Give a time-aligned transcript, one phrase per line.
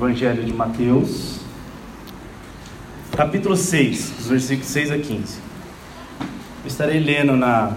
[0.00, 1.40] Evangelho de Mateus,
[3.14, 5.38] capítulo 6, dos versículos 6 a 15.
[6.62, 7.76] Eu estarei lendo na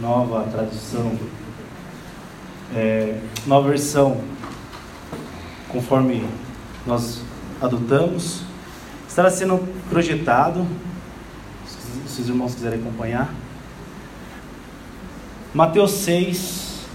[0.00, 1.18] nova tradução,
[2.74, 4.22] é, nova versão,
[5.68, 6.26] conforme
[6.86, 7.20] nós
[7.60, 8.40] adotamos.
[9.06, 10.66] Estará sendo projetado,
[12.06, 13.30] se os irmãos quiserem acompanhar.
[15.52, 16.86] Mateus 6,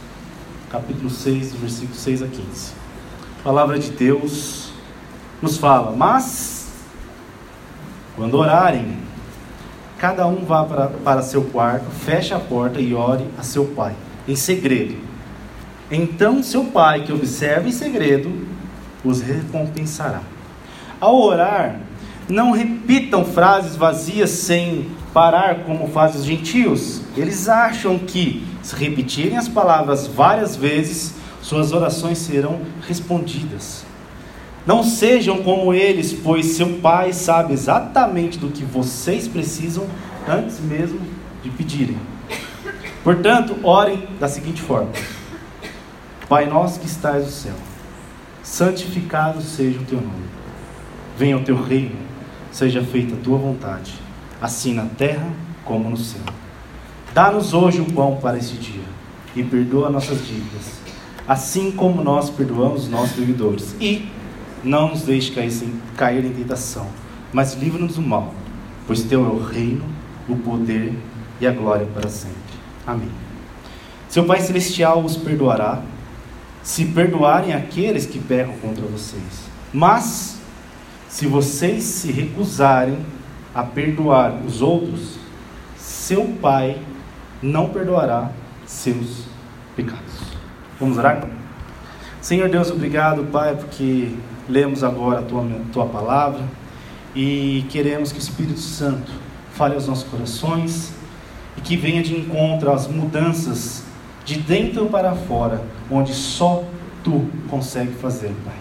[0.72, 2.79] capítulo 6, versículos 6 a 15.
[3.44, 4.74] Palavra de Deus
[5.42, 6.68] nos fala, mas
[8.16, 8.98] quando orarem,
[9.98, 13.96] cada um vá para, para seu quarto, feche a porta e ore a seu pai,
[14.28, 14.98] em segredo.
[15.90, 18.46] Então seu pai, que observa em segredo,
[19.06, 20.22] os recompensará.
[21.00, 21.80] Ao orar,
[22.28, 27.02] não repitam frases vazias sem parar, como fazem os gentios.
[27.16, 33.86] Eles acham que, se repetirem as palavras várias vezes, suas orações serão respondidas.
[34.66, 39.88] Não sejam como eles, pois seu Pai sabe exatamente do que vocês precisam
[40.28, 41.00] antes mesmo
[41.42, 41.98] de pedirem.
[43.04, 44.92] Portanto, orem da seguinte forma:
[46.28, 47.56] Pai nosso que estás no céu,
[48.44, 50.30] santificado seja o teu nome.
[51.18, 51.96] Venha o teu reino,
[52.52, 53.94] seja feita a tua vontade,
[54.42, 55.28] assim na terra
[55.66, 56.22] como no céu.
[57.14, 58.84] Dá-nos hoje o pão para este dia
[59.36, 60.79] e perdoa nossas dívidas
[61.30, 63.76] assim como nós perdoamos os nossos devedores.
[63.80, 64.10] E
[64.64, 65.52] não nos deixe cair,
[65.96, 66.88] cair em tentação,
[67.32, 68.34] mas livra-nos do mal,
[68.88, 69.86] pois teu é o reino,
[70.28, 70.92] o poder
[71.40, 72.36] e a glória para sempre.
[72.86, 73.12] Amém.
[74.10, 75.84] Seu Pai Celestial os perdoará,
[76.64, 79.48] se perdoarem aqueles que pecam contra vocês.
[79.72, 80.40] Mas,
[81.08, 82.98] se vocês se recusarem
[83.54, 85.20] a perdoar os outros,
[85.78, 86.82] seu Pai
[87.42, 88.32] não perdoará
[88.66, 89.26] seus
[89.76, 90.29] pecados.
[90.80, 91.28] Vamos orar?
[92.22, 94.16] Senhor Deus, obrigado, Pai, porque
[94.48, 96.42] lemos agora a tua, tua palavra
[97.16, 99.12] e queremos que o Espírito Santo
[99.54, 100.94] fale aos nossos corações
[101.58, 103.84] e que venha de encontro às mudanças
[104.24, 106.64] de dentro para fora, onde só
[107.04, 108.56] tu consegue fazer, Pai.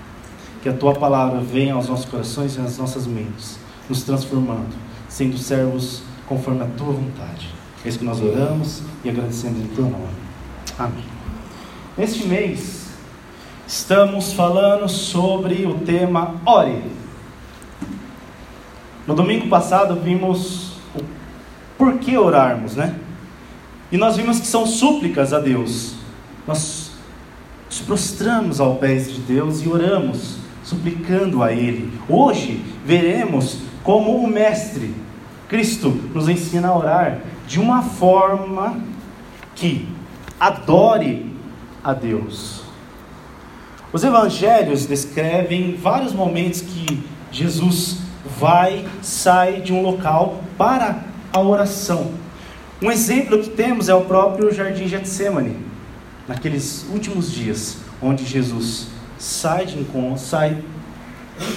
[0.63, 3.59] Que a tua palavra venha aos nossos corações e às nossas mentes,
[3.89, 4.75] nos transformando,
[5.09, 7.49] sendo servos conforme a tua vontade.
[7.85, 10.09] É isso que nós oramos e agradecemos em teu nome.
[10.79, 11.18] Amém.
[11.99, 12.91] Neste mês,
[13.67, 16.85] estamos falando sobre o tema Ore.
[19.05, 21.03] No domingo passado, vimos o
[21.77, 22.95] porquê orarmos, né?
[23.91, 25.97] E nós vimos que são súplicas a Deus.
[26.47, 26.93] Nós
[27.67, 31.93] nos prostramos ao pés de Deus e oramos, suplicando a Ele.
[32.09, 34.95] Hoje veremos como o Mestre,
[35.49, 38.79] Cristo, nos ensina a orar de uma forma
[39.57, 39.89] que
[40.39, 41.28] adore
[41.83, 42.63] a Deus.
[43.93, 47.03] Os evangelhos descrevem vários momentos que
[47.33, 47.99] Jesus
[48.39, 52.13] vai, sai de um local para a oração.
[52.83, 55.57] Um exemplo que temos é o próprio jardim Getsemane,
[56.29, 58.89] naqueles últimos dias, onde Jesus
[59.19, 60.63] sai de encontro, sai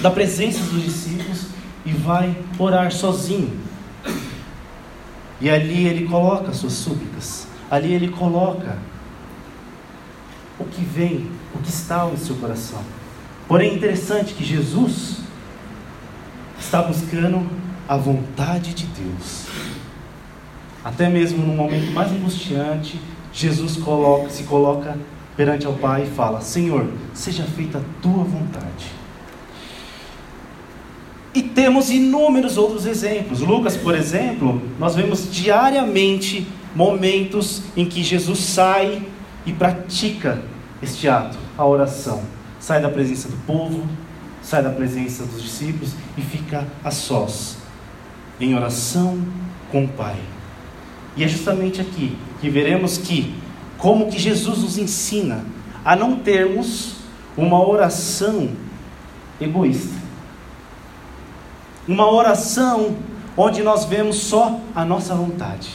[0.01, 1.47] da presença dos discípulos
[1.85, 3.59] e vai orar sozinho.
[5.39, 8.77] E ali ele coloca suas súplicas, ali ele coloca
[10.61, 12.79] o que vem, o que está no seu coração.
[13.47, 15.17] Porém, é interessante que Jesus
[16.59, 17.45] está buscando
[17.87, 19.47] a vontade de Deus.
[20.83, 22.99] Até mesmo no momento mais angustiante,
[23.33, 24.97] Jesus coloca, se coloca
[25.35, 29.01] perante ao Pai e fala: Senhor, seja feita a tua vontade.
[31.33, 33.39] E temos inúmeros outros exemplos.
[33.39, 39.05] Lucas, por exemplo, nós vemos diariamente momentos em que Jesus sai
[39.45, 40.41] e pratica
[40.81, 42.21] este ato, a oração.
[42.59, 43.83] Sai da presença do povo,
[44.41, 47.57] sai da presença dos discípulos e fica a sós,
[48.39, 49.21] em oração
[49.71, 50.17] com o Pai.
[51.15, 53.35] E é justamente aqui que veremos que,
[53.77, 55.45] como que Jesus nos ensina
[55.83, 56.95] a não termos
[57.35, 58.49] uma oração
[59.39, 59.99] egoísta.
[61.87, 62.95] Uma oração
[63.35, 65.69] onde nós vemos só a nossa vontade.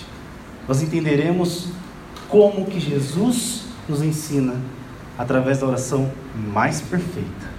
[0.68, 1.68] Nós entenderemos
[2.28, 4.54] como que Jesus nos ensina
[5.18, 6.10] através da oração
[6.52, 7.56] mais perfeita.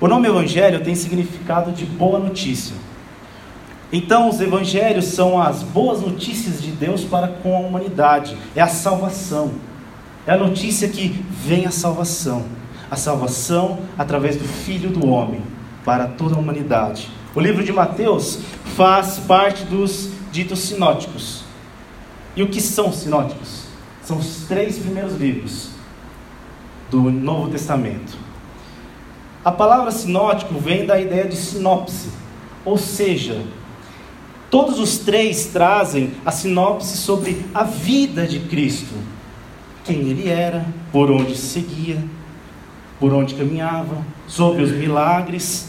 [0.00, 2.76] O nome Evangelho tem significado de boa notícia.
[3.92, 8.66] Então, os evangelhos são as boas notícias de Deus para com a humanidade, é a
[8.66, 9.52] salvação.
[10.26, 12.44] É a notícia que vem a salvação.
[12.90, 15.40] A salvação através do Filho do Homem
[15.84, 17.08] para toda a humanidade.
[17.34, 18.40] O livro de Mateus
[18.76, 21.44] faz parte dos ditos sinóticos.
[22.34, 23.66] E o que são sinóticos?
[24.02, 25.75] São os três primeiros livros
[26.90, 28.16] do Novo Testamento.
[29.44, 32.08] A palavra sinótico vem da ideia de sinopse,
[32.64, 33.40] ou seja,
[34.50, 38.94] todos os três trazem a sinopse sobre a vida de Cristo,
[39.84, 42.02] quem ele era, por onde seguia,
[42.98, 45.68] por onde caminhava, sobre os milagres.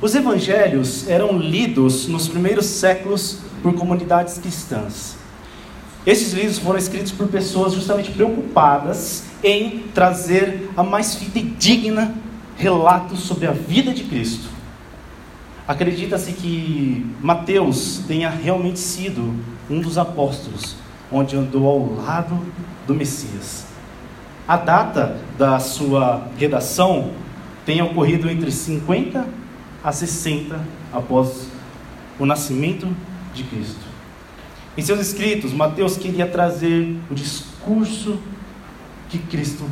[0.00, 5.16] Os evangelhos eram lidos nos primeiros séculos por comunidades cristãs.
[6.06, 12.14] Esses livros foram escritos por pessoas justamente preocupadas em trazer a mais fidedigna
[12.56, 14.48] relatos sobre a vida de Cristo.
[15.68, 19.34] Acredita-se que Mateus tenha realmente sido
[19.68, 20.76] um dos apóstolos
[21.10, 22.38] onde andou ao lado
[22.86, 23.66] do Messias.
[24.46, 27.10] A data da sua redação
[27.64, 29.26] tem ocorrido entre 50
[29.82, 30.60] a 60
[30.92, 31.48] após
[32.18, 32.88] o nascimento
[33.34, 33.86] de Cristo.
[34.76, 38.18] Em seus escritos, Mateus queria trazer o discurso
[39.08, 39.64] que Cristo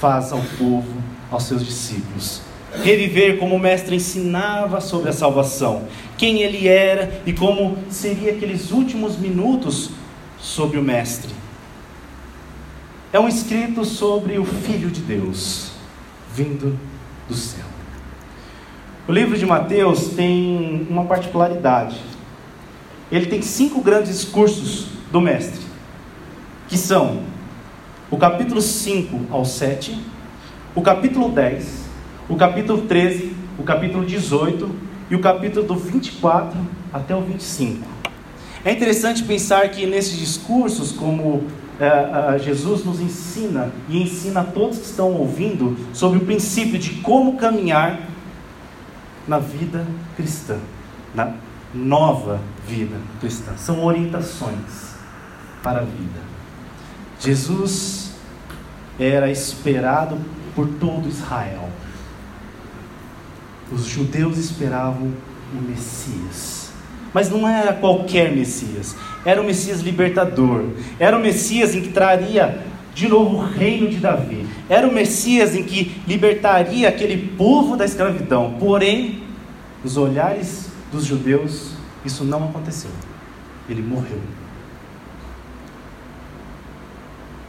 [0.00, 2.42] faz ao povo, aos seus discípulos.
[2.82, 5.84] Reviver como o mestre ensinava sobre a salvação,
[6.18, 9.90] quem ele era e como seria aqueles últimos minutos
[10.38, 11.32] sobre o mestre.
[13.12, 15.70] É um escrito sobre o Filho de Deus,
[16.34, 16.78] vindo
[17.28, 17.64] do céu.
[19.08, 21.96] O livro de Mateus tem uma particularidade.
[23.10, 25.60] Ele tem cinco grandes discursos do Mestre,
[26.68, 27.22] que são
[28.10, 30.00] o capítulo 5 ao 7,
[30.74, 31.86] o capítulo 10,
[32.28, 34.70] o capítulo 13, o capítulo 18
[35.10, 36.58] e o capítulo do 24
[36.92, 37.86] até o 25.
[38.64, 41.44] É interessante pensar que nesses discursos, como
[41.78, 41.86] é,
[42.34, 46.90] é, Jesus nos ensina e ensina a todos que estão ouvindo sobre o princípio de
[47.00, 48.00] como caminhar
[49.26, 49.86] na vida
[50.16, 50.58] cristã,
[51.14, 51.34] na
[51.74, 53.52] nova vida cristã.
[53.56, 54.96] São orientações
[55.62, 56.25] para a vida.
[57.18, 58.12] Jesus
[58.98, 60.18] era esperado
[60.54, 61.68] por todo Israel.
[63.70, 65.12] Os judeus esperavam
[65.52, 66.70] o Messias.
[67.12, 70.64] Mas não era qualquer Messias, era o Messias libertador,
[70.98, 72.62] era o Messias em que traria
[72.94, 77.84] de novo o reino de Davi, era o Messias em que libertaria aquele povo da
[77.84, 78.56] escravidão.
[78.58, 79.22] Porém,
[79.82, 81.72] nos olhares dos judeus,
[82.04, 82.90] isso não aconteceu.
[83.68, 84.20] Ele morreu.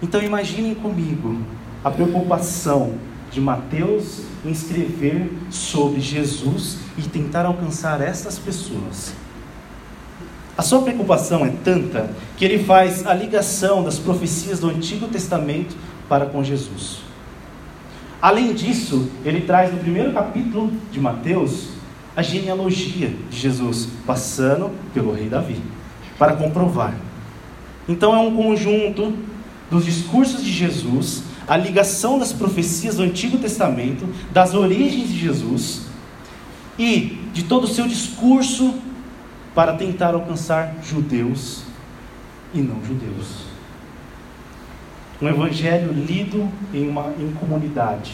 [0.01, 1.37] Então imaginem comigo
[1.83, 2.95] a preocupação
[3.31, 9.13] de Mateus em escrever sobre Jesus e tentar alcançar essas pessoas.
[10.57, 15.75] A sua preocupação é tanta que ele faz a ligação das profecias do Antigo Testamento
[16.09, 16.99] para com Jesus.
[18.19, 21.69] Além disso, ele traz no primeiro capítulo de Mateus
[22.15, 25.61] a genealogia de Jesus, passando pelo rei Davi,
[26.17, 26.95] para comprovar.
[27.87, 29.13] Então é um conjunto
[29.69, 35.83] dos discursos de Jesus a ligação das profecias do Antigo Testamento, das origens de Jesus
[36.77, 38.75] e de todo o seu discurso
[39.55, 41.63] para tentar alcançar judeus
[42.53, 43.47] e não judeus.
[45.21, 48.13] Um evangelho lido em uma em comunidade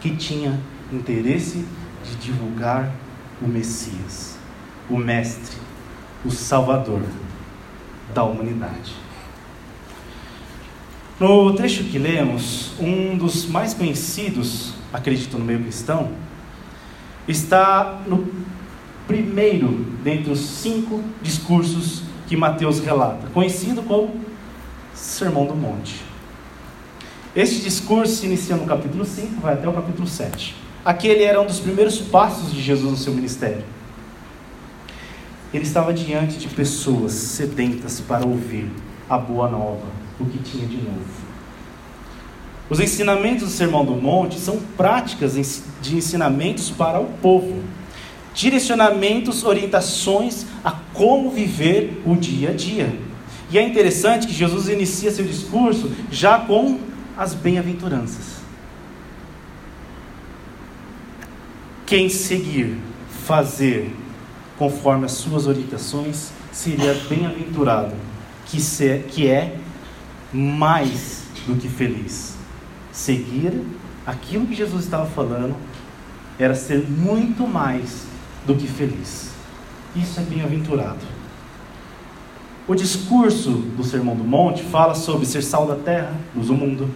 [0.00, 0.60] que tinha
[0.92, 1.64] interesse
[2.04, 2.92] de divulgar
[3.40, 4.36] o Messias,
[4.88, 5.56] o Mestre,
[6.24, 7.02] o Salvador
[8.14, 9.01] da humanidade.
[11.22, 16.10] No trecho que lemos, um dos mais conhecidos, acredito no meio cristão,
[17.28, 18.26] está no
[19.06, 24.16] primeiro dentre os cinco discursos que Mateus relata, conhecido como
[24.94, 26.02] Sermão do Monte.
[27.36, 30.56] Este discurso se inicia no capítulo 5, vai até o capítulo 7.
[30.84, 33.62] Aquele era um dos primeiros passos de Jesus no seu ministério.
[35.54, 38.68] Ele estava diante de pessoas sedentas para ouvir
[39.08, 41.32] a boa nova o que tinha de novo.
[42.70, 47.62] Os ensinamentos do Sermão do Monte são práticas de ensinamentos para o povo,
[48.34, 52.98] direcionamentos, orientações a como viver o dia a dia.
[53.50, 56.78] E é interessante que Jesus inicia seu discurso já com
[57.16, 58.40] as bem-aventuranças.
[61.84, 62.78] Quem seguir,
[63.26, 63.94] fazer
[64.58, 67.94] conforme as suas orientações, seria bem-aventurado,
[68.46, 69.56] que, é
[70.32, 72.36] mais do que feliz.
[72.90, 73.64] Seguir
[74.06, 75.54] aquilo que Jesus estava falando
[76.38, 78.06] era ser muito mais
[78.46, 79.30] do que feliz.
[79.94, 81.00] Isso é bem-aventurado.
[82.66, 86.88] O discurso do Sermão do Monte fala sobre ser sal da terra, luz do mundo,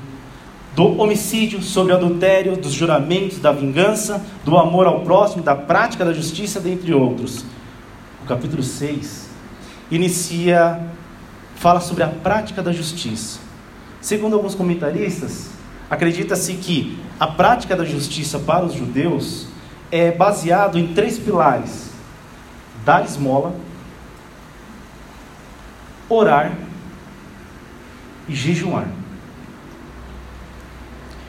[0.74, 6.12] do homicídio, sobre adultério, dos juramentos, da vingança, do amor ao próximo, da prática da
[6.12, 7.44] justiça, dentre outros.
[8.22, 9.30] O capítulo 6
[9.90, 10.80] inicia,
[11.56, 13.40] fala sobre a prática da justiça.
[14.00, 15.50] Segundo alguns comentaristas,
[15.90, 19.48] acredita-se que a prática da justiça para os judeus
[19.90, 21.90] é baseado em três pilares:
[22.84, 23.54] dar esmola,
[26.08, 26.56] orar
[28.28, 28.86] e jejuar.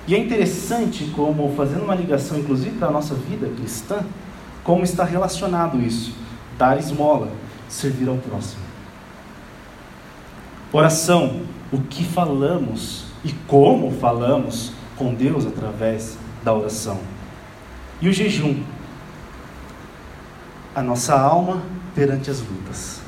[0.07, 4.05] E é interessante como, fazendo uma ligação inclusive para a nossa vida cristã,
[4.63, 6.13] como está relacionado isso.
[6.57, 7.29] Dar esmola,
[7.67, 8.66] servir ao próximo.
[10.71, 16.99] Oração, o que falamos e como falamos com Deus através da oração.
[18.01, 18.63] E o jejum,
[20.75, 21.63] a nossa alma
[21.95, 23.01] perante as lutas.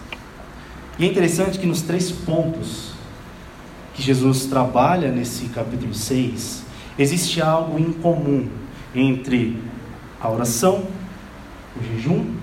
[0.97, 2.93] E é interessante que nos três pontos
[3.93, 6.63] que Jesus trabalha nesse capítulo 6,
[6.97, 8.47] existe algo em comum
[8.95, 9.61] entre
[10.21, 10.85] a oração,
[11.75, 12.33] o jejum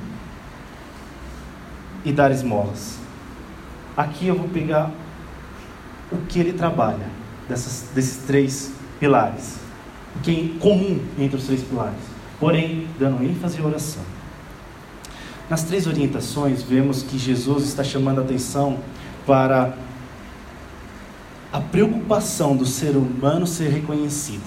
[2.04, 2.98] e dar esmolas.
[3.96, 4.90] Aqui eu vou pegar
[6.10, 7.06] o que ele trabalha
[7.48, 9.56] dessas, desses três pilares,
[10.16, 11.98] o que é comum entre os três pilares,
[12.38, 14.02] porém dando ênfase à oração.
[15.48, 18.78] Nas três orientações, vemos que Jesus está chamando a atenção
[19.24, 19.74] para
[21.52, 24.42] a preocupação do ser humano ser reconhecido.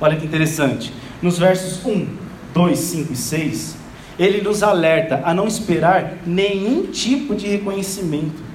[0.00, 0.92] Olha que interessante.
[1.20, 2.06] Nos versos 1,
[2.54, 3.76] 2, 5 e 6,
[4.18, 8.47] ele nos alerta a não esperar nenhum tipo de reconhecimento.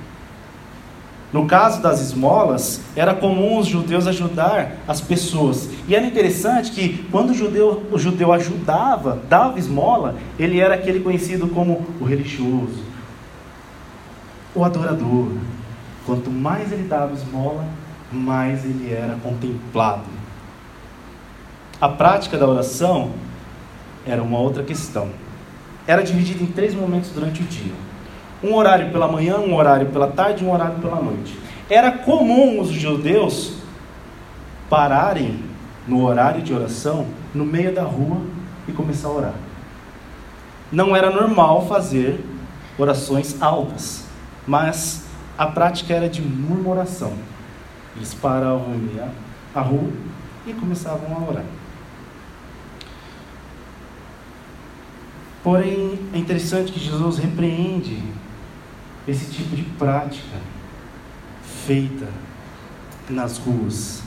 [1.33, 5.67] No caso das esmolas, era comum os judeus ajudar as pessoas.
[5.87, 10.99] E era interessante que quando o judeu, o judeu ajudava, dava esmola, ele era aquele
[10.99, 12.83] conhecido como o religioso,
[14.53, 15.29] o adorador.
[16.05, 17.65] Quanto mais ele dava esmola,
[18.11, 20.03] mais ele era contemplado.
[21.81, 23.09] A prática da oração
[24.05, 25.09] era uma outra questão.
[25.87, 27.73] Era dividida em três momentos durante o dia
[28.43, 31.37] um horário pela manhã, um horário pela tarde um horário pela noite.
[31.69, 33.53] Era comum os judeus
[34.69, 35.39] pararem
[35.87, 38.21] no horário de oração no meio da rua
[38.67, 39.33] e começar a orar.
[40.71, 42.23] Não era normal fazer
[42.77, 44.05] orações altas,
[44.45, 45.05] mas
[45.37, 47.13] a prática era de murmuração.
[47.95, 48.75] Eles paravam
[49.53, 49.89] a rua
[50.47, 51.45] e começavam a orar.
[55.43, 58.01] Porém, é interessante que Jesus repreende
[59.07, 60.37] esse tipo de prática
[61.65, 62.07] feita
[63.09, 64.01] nas ruas.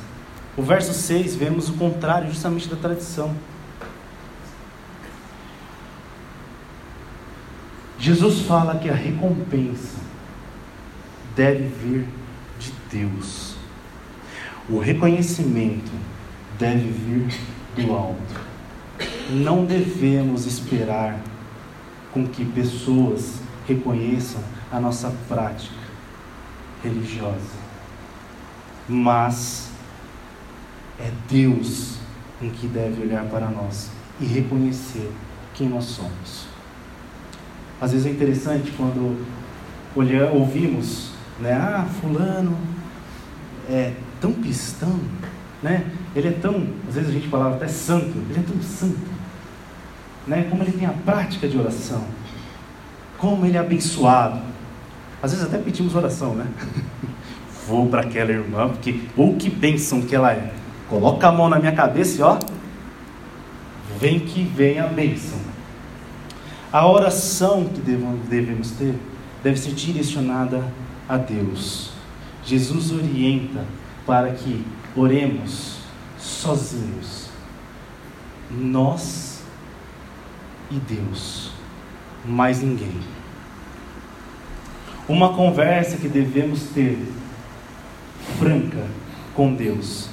[0.57, 3.35] O verso 6 vemos o contrário justamente da tradição.
[7.99, 9.99] Jesus fala que a recompensa
[11.35, 12.07] deve vir
[12.59, 13.57] de Deus.
[14.69, 15.91] O reconhecimento
[16.59, 17.35] deve vir
[17.77, 18.41] do alto.
[19.31, 21.21] Não devemos esperar
[22.13, 24.43] com que pessoas reconheçam
[24.77, 25.75] a nossa prática
[26.85, 27.57] religiosa.
[28.87, 29.71] Mas
[31.01, 31.97] é Deus
[32.43, 33.91] em que deve olhar para nós
[34.21, 35.11] e reconhecer
[35.55, 36.47] quem nós somos.
[37.81, 39.27] Às vezes é interessante quando
[40.35, 41.55] ouvimos, né?
[41.55, 42.57] Ah, fulano
[43.69, 45.01] é tão cristão,
[45.63, 45.91] né?
[46.15, 49.09] Ele é tão, às vezes a gente falava até santo, ele é tão santo,
[50.27, 50.47] né?
[50.51, 52.05] Como ele tem a prática de oração,
[53.17, 54.56] como ele é abençoado.
[55.23, 56.47] Às vezes até pedimos oração, né?
[57.67, 60.53] Vou para aquela irmã, porque, ou que bênção que ela é.
[60.89, 62.39] Coloca a mão na minha cabeça e ó,
[63.99, 65.39] vem que vem a bênção.
[66.73, 68.95] A oração que devemos ter
[69.43, 70.63] deve ser direcionada
[71.09, 71.93] a Deus.
[72.45, 73.65] Jesus orienta
[74.07, 75.79] para que oremos
[76.19, 77.31] sozinhos.
[78.51, 79.43] Nós
[80.71, 81.51] e Deus,
[82.25, 83.16] mais ninguém.
[85.09, 86.99] Uma conversa que devemos ter
[88.39, 88.85] franca
[89.35, 90.09] com Deus,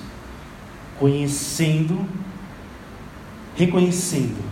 [1.00, 2.06] conhecendo,
[3.56, 4.44] reconhecendo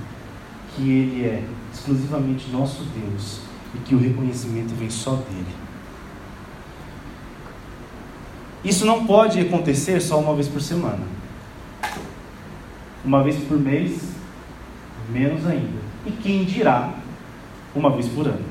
[0.75, 3.41] que Ele é exclusivamente nosso Deus
[3.75, 5.45] e que o reconhecimento vem só dele.
[8.63, 11.03] Isso não pode acontecer só uma vez por semana.
[13.03, 14.11] Uma vez por mês,
[15.09, 15.81] menos ainda.
[16.05, 16.93] E quem dirá
[17.75, 18.50] uma vez por ano?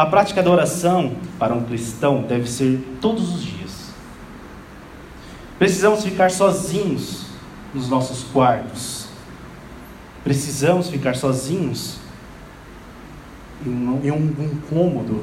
[0.00, 3.90] A prática da oração para um cristão deve ser todos os dias.
[5.58, 7.26] Precisamos ficar sozinhos
[7.74, 9.08] nos nossos quartos.
[10.24, 11.98] Precisamos ficar sozinhos
[13.62, 15.22] em um, um cômodo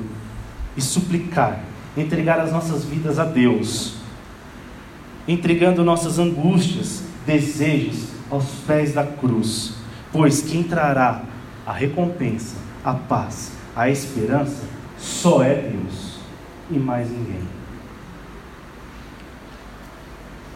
[0.76, 1.60] e suplicar,
[1.98, 3.96] entregar as nossas vidas a Deus,
[5.28, 9.74] entregando nossas angústias, desejos aos pés da cruz,
[10.12, 11.24] pois quem trará
[11.66, 14.64] a recompensa, a paz, a esperança
[14.98, 16.18] só é Deus
[16.72, 17.48] e mais ninguém.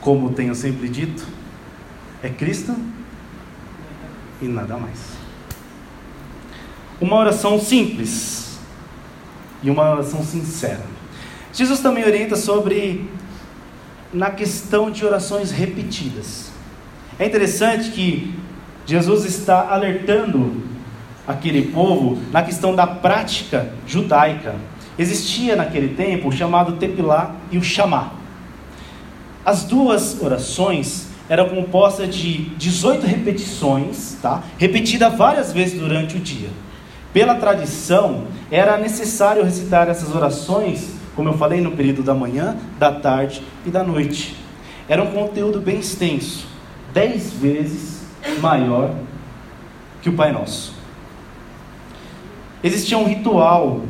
[0.01, 1.23] Como tenho sempre dito,
[2.23, 2.75] é Cristo
[4.41, 4.97] e nada mais.
[6.99, 8.57] Uma oração simples
[9.61, 10.83] e uma oração sincera.
[11.53, 13.07] Jesus também orienta sobre
[14.11, 16.51] na questão de orações repetidas.
[17.19, 18.33] É interessante que
[18.87, 20.70] Jesus está alertando
[21.27, 24.55] aquele povo na questão da prática judaica.
[24.97, 28.11] Existia naquele tempo o chamado Tepilá e o Chamá.
[29.45, 34.43] As duas orações eram compostas de 18 repetições, tá?
[34.57, 36.49] repetida várias vezes durante o dia.
[37.13, 42.91] Pela tradição, era necessário recitar essas orações, como eu falei, no período da manhã, da
[42.91, 44.35] tarde e da noite.
[44.87, 46.45] Era um conteúdo bem extenso,
[46.93, 48.01] dez vezes
[48.39, 48.93] maior
[50.01, 50.80] que o Pai Nosso.
[52.63, 53.81] Existia um ritual,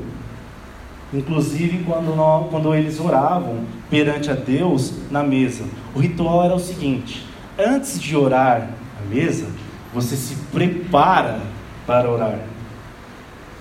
[1.14, 5.66] inclusive quando, nós, quando eles oravam perante a Deus na mesa.
[5.94, 7.26] O ritual era o seguinte:
[7.58, 9.48] antes de orar à mesa,
[9.94, 11.42] você se prepara
[11.86, 12.40] para orar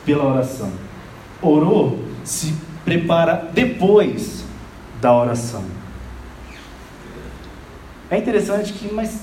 [0.05, 0.71] pela oração.
[1.43, 4.45] Orou, se prepara depois
[5.01, 5.65] da oração.
[8.11, 9.23] É interessante que, mas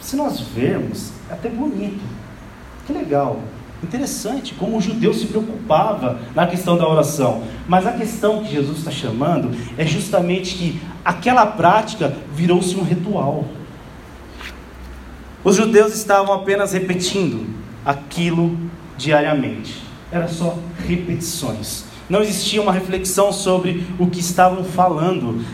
[0.00, 2.04] se nós vermos, é até bonito,
[2.86, 3.40] que legal,
[3.82, 7.42] interessante como o judeu se preocupava na questão da oração.
[7.68, 13.44] Mas a questão que Jesus está chamando é justamente que aquela prática virou-se um ritual.
[15.42, 17.46] Os judeus estavam apenas repetindo
[17.84, 18.58] aquilo
[18.96, 19.82] diariamente.
[20.10, 21.84] Era só repetições.
[22.08, 25.44] Não existia uma reflexão sobre o que estavam falando.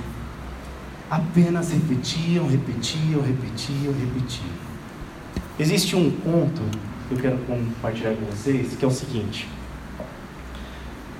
[1.10, 4.60] Apenas repetiam, repetiam, repetiam, repetiam.
[5.58, 6.62] Existe um conto
[7.10, 9.48] eu quero compartilhar com vocês, que é o seguinte.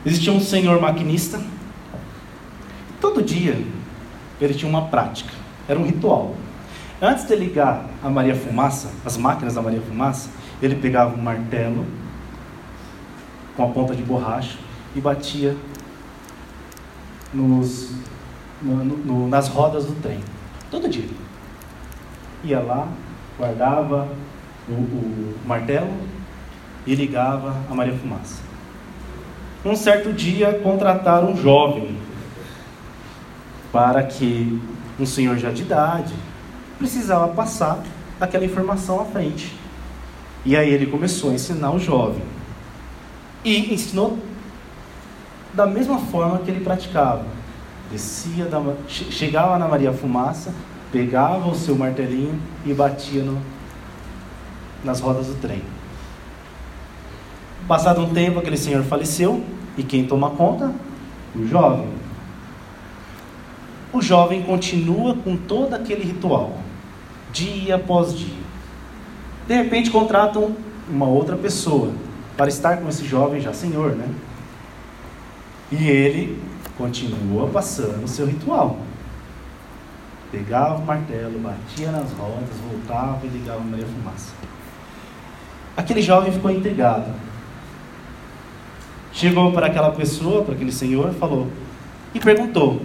[0.07, 1.40] Existia um senhor maquinista.
[3.00, 3.62] Todo dia
[4.40, 5.33] ele tinha uma prática,
[5.68, 6.35] era um ritual.
[7.03, 10.31] Antes de ligar a Maria Fumaça, as máquinas da Maria Fumaça,
[10.62, 11.87] ele pegava um martelo
[13.57, 14.59] com a ponta de borracha
[14.94, 15.57] e batia
[17.33, 17.92] nos,
[18.62, 20.20] no, no, nas rodas do trem.
[20.70, 21.09] Todo dia.
[22.44, 22.88] Ia lá,
[23.38, 24.09] guardava
[24.70, 25.90] o, o martelo
[26.87, 28.42] e ligava a Maria Fumaça.
[29.64, 31.96] Um certo dia contrataram um jovem
[33.72, 34.61] para que
[34.98, 36.14] um senhor já de idade
[36.78, 37.83] precisava passar
[38.20, 39.54] aquela informação à frente.
[40.44, 42.22] E aí ele começou a ensinar o jovem.
[43.44, 44.18] E ensinou
[45.52, 47.24] da mesma forma que ele praticava.
[47.90, 50.54] Descia da, chegava na Maria Fumaça,
[50.92, 53.40] pegava o seu martelinho e batia no,
[54.84, 55.62] nas rodas do trem.
[57.66, 59.44] Passado um tempo, aquele senhor faleceu,
[59.76, 60.72] e quem toma conta?
[61.34, 61.88] O jovem.
[63.92, 66.58] O jovem continua com todo aquele ritual,
[67.32, 68.40] dia após dia.
[69.46, 70.54] De repente contratam
[70.88, 71.92] uma outra pessoa
[72.36, 74.08] para estar com esse jovem já senhor, né?
[75.70, 76.40] E ele
[76.76, 78.78] continua passando o seu ritual.
[80.32, 84.32] Pegava o martelo, batia nas rodas, voltava e ligava a Maria Fumaça.
[85.76, 87.12] Aquele jovem ficou intrigado.
[89.12, 91.48] Chegou para aquela pessoa, para aquele senhor, falou
[92.14, 92.80] e perguntou: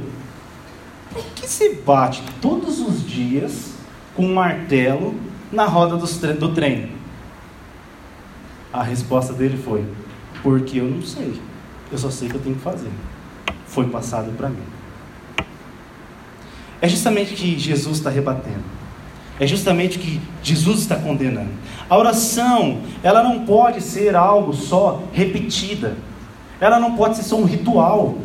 [1.12, 3.74] Por que se bate todos os dias
[4.16, 5.16] com um martelo
[5.52, 6.92] na roda do trem?
[8.72, 9.86] A resposta dele foi:
[10.42, 11.40] Porque eu não sei.
[11.92, 12.90] Eu só sei que eu tenho que fazer.
[13.68, 14.64] Foi passado para mim.
[16.82, 18.64] É justamente que Jesus está rebatendo.
[19.40, 21.50] É justamente o que Jesus está condenando.
[21.90, 25.98] A oração, ela não pode ser algo só repetida.
[26.60, 28.16] Ela não pode ser só um ritual.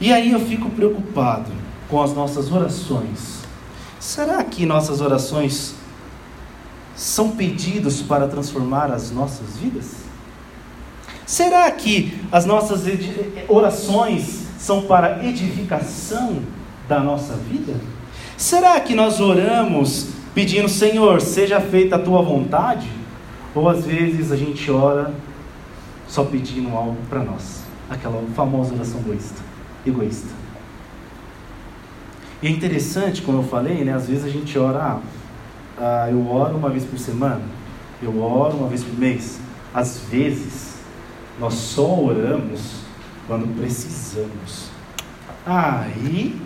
[0.00, 1.50] E aí eu fico preocupado
[1.88, 3.40] com as nossas orações.
[4.00, 5.74] Será que nossas orações
[6.96, 10.04] são pedidos para transformar as nossas vidas?
[11.26, 12.82] Será que as nossas
[13.48, 16.42] orações são para edificação
[16.88, 17.74] da nossa vida?
[18.36, 22.88] Será que nós oramos pedindo, Senhor, seja feita a tua vontade?
[23.54, 25.14] Ou às vezes a gente ora
[26.08, 29.40] só pedindo algo para nós, aquela famosa oração egoísta,
[29.86, 30.44] egoísta.
[32.42, 33.94] E é interessante, como eu falei, né?
[33.94, 35.00] Às vezes a gente ora, ah,
[35.78, 37.42] ah, eu oro uma vez por semana,
[38.02, 39.40] eu oro uma vez por mês.
[39.72, 40.74] Às vezes,
[41.40, 42.82] nós só oramos
[43.26, 44.68] quando precisamos.
[45.46, 46.40] Aí,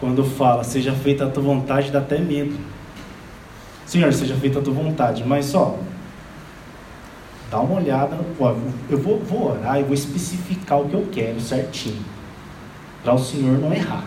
[0.00, 2.58] quando fala, seja feita a tua vontade, dá até medo.
[3.84, 5.78] Senhor, seja feita a tua vontade, mas só,
[7.50, 8.18] dá uma olhada,
[8.88, 12.02] eu vou, vou orar e vou especificar o que eu quero certinho,
[13.02, 14.04] para o Senhor não errar.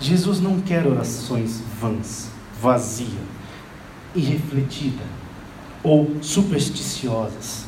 [0.00, 3.12] Jesus não quer orações vãs, vazias,
[4.14, 5.06] irrefletidas
[5.84, 7.66] ou supersticiosas.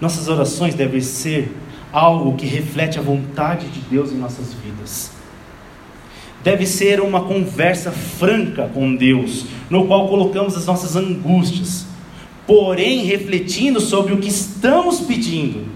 [0.00, 1.54] Nossas orações devem ser
[1.92, 5.12] algo que reflete a vontade de Deus em nossas vidas.
[6.42, 11.86] Deve ser uma conversa franca com Deus, no qual colocamos as nossas angústias,
[12.46, 15.66] porém refletindo sobre o que estamos pedindo.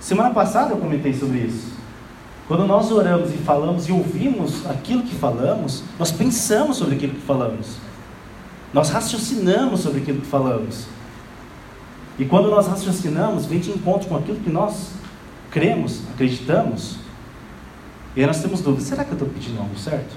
[0.00, 1.72] Semana passada eu comentei sobre isso.
[2.48, 7.20] Quando nós oramos e falamos e ouvimos aquilo que falamos, nós pensamos sobre aquilo que
[7.20, 7.76] falamos.
[8.72, 10.86] Nós raciocinamos sobre aquilo que falamos.
[12.18, 14.90] E quando nós raciocinamos, vem de encontro com aquilo que nós
[15.52, 16.96] cremos, acreditamos.
[18.16, 20.16] E aí nós temos dúvidas: será que eu estou pedindo algo certo?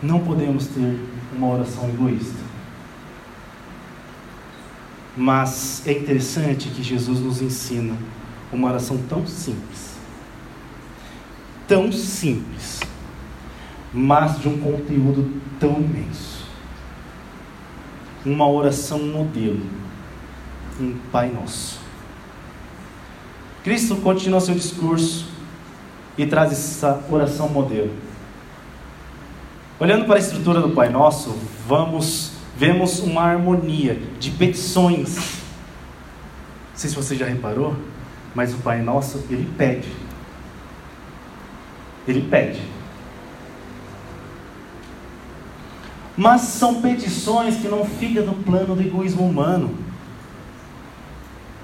[0.00, 1.00] Não podemos ter
[1.34, 2.40] uma oração egoísta.
[5.16, 7.96] Mas é interessante que Jesus nos ensina
[8.52, 9.92] uma oração tão simples.
[11.68, 12.80] Tão simples,
[13.92, 16.46] mas de um conteúdo tão imenso.
[18.24, 19.60] Uma oração modelo,
[20.80, 21.80] um Pai Nosso.
[23.64, 25.26] Cristo continua seu discurso
[26.18, 27.92] e traz essa oração modelo.
[29.78, 35.16] Olhando para a estrutura do Pai Nosso, vamos vemos uma harmonia de petições.
[35.16, 37.76] Não sei se você já reparou,
[38.34, 39.88] mas o Pai Nosso, ele pede.
[42.06, 42.60] Ele pede.
[46.16, 49.76] Mas são petições que não ficam no plano do egoísmo humano.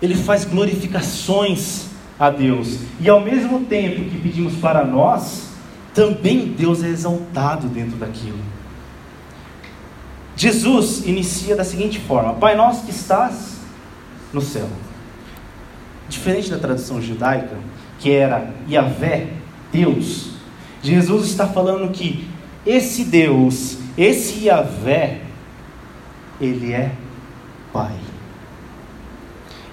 [0.00, 1.87] Ele faz glorificações
[2.18, 2.78] a Deus.
[3.00, 5.50] E ao mesmo tempo que pedimos para nós,
[5.94, 8.38] também Deus é exaltado dentro daquilo.
[10.37, 13.58] Jesus inicia da seguinte forma: Pai nosso que estás
[14.32, 14.68] no céu.
[16.08, 17.56] Diferente da tradução judaica,
[17.98, 19.32] que era Yahvé,
[19.72, 20.38] Deus,
[20.82, 22.28] Jesus está falando que
[22.64, 25.22] esse Deus, esse Yahvé,
[26.40, 26.92] ele é
[27.72, 27.94] Pai.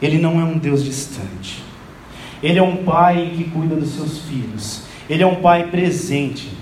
[0.06, 1.64] Ele não é um Deus distante.
[2.44, 4.84] Ele é um pai que cuida dos seus filhos.
[5.10, 6.56] Ele é um pai presente.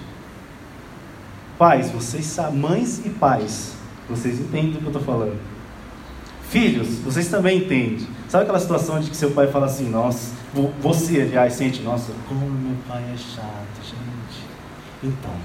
[1.57, 3.75] Pais, vocês sabem, mães e pais,
[4.09, 5.37] vocês entendem do que eu estou falando.
[6.49, 8.07] Filhos, vocês também entendem.
[8.29, 10.31] Sabe aquela situação de que seu pai fala assim, nossa,
[10.81, 14.43] você, aliás, sente, nossa, como meu pai é chato, gente.
[15.03, 15.35] Então,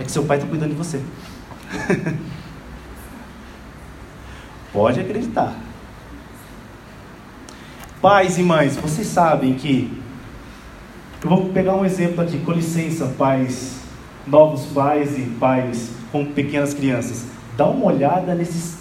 [0.00, 1.00] é que seu pai está cuidando de você.
[4.72, 5.65] Pode acreditar.
[8.06, 9.90] Pais e mães, vocês sabem que.
[11.24, 13.80] Eu vou pegar um exemplo aqui, com licença, pais,
[14.24, 17.26] novos pais e pais com pequenas crianças.
[17.56, 18.78] Dá uma olhada nesses,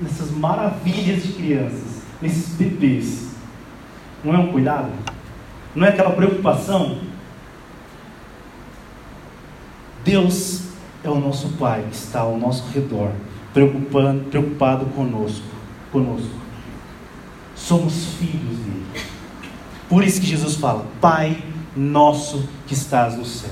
[0.00, 3.30] nessas maravilhas de crianças, nesses bebês.
[4.22, 4.92] Não é um cuidado?
[5.74, 6.98] Não é aquela preocupação?
[10.04, 10.68] Deus
[11.02, 13.10] é o nosso Pai, que está ao nosso redor,
[13.52, 15.44] preocupado conosco,
[15.90, 16.49] conosco.
[17.60, 18.86] Somos filhos dele.
[19.88, 21.42] Por isso que Jesus fala: Pai
[21.76, 23.50] nosso que estás no céu.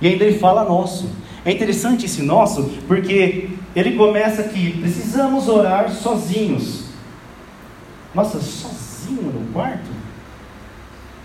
[0.00, 1.10] E ainda ele fala nosso.
[1.44, 6.84] É interessante esse nosso, porque ele começa aqui: precisamos orar sozinhos.
[8.14, 9.90] Nossa, sozinho no quarto?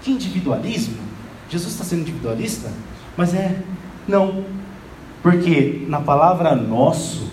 [0.02, 0.98] Que individualismo?
[1.50, 2.72] Jesus está sendo individualista?
[3.18, 3.60] Mas é,
[4.08, 4.46] não.
[5.22, 7.28] Porque na palavra nosso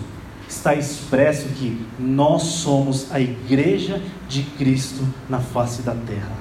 [0.53, 6.35] está expresso que nós somos a igreja de Cristo na face da terra.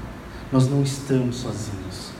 [0.53, 2.13] Nós não estamos sozinhos.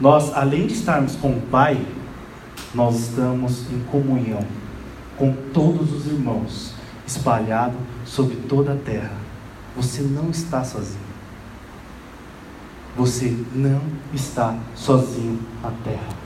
[0.00, 1.84] Nós, além de estarmos com o Pai,
[2.74, 4.44] nós estamos em comunhão
[5.16, 6.74] com todos os irmãos
[7.06, 9.16] espalhados sobre toda a terra.
[9.76, 11.14] Você não está sozinho.
[12.96, 16.23] Você não está sozinho na terra.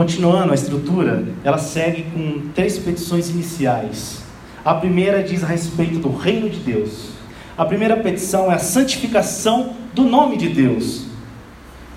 [0.00, 4.22] Continuando a estrutura, ela segue com três petições iniciais.
[4.64, 7.10] A primeira diz a respeito do reino de Deus.
[7.54, 11.04] A primeira petição é a santificação do nome de Deus.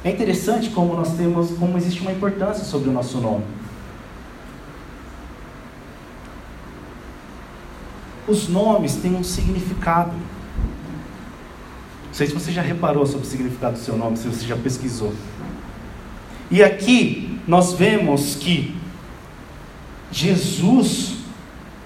[0.04, 3.46] É interessante como nós temos, como existe uma importância sobre o nosso nome.
[8.28, 10.12] os nomes têm um significado.
[10.12, 14.58] Não sei se você já reparou sobre o significado do seu nome, se você já
[14.58, 15.14] pesquisou.
[16.52, 18.76] E aqui nós vemos que
[20.12, 21.18] Jesus